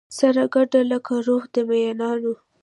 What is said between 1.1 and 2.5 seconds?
روح د مینانو